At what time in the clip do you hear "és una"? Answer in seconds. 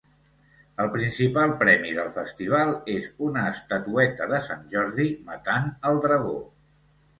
2.95-3.45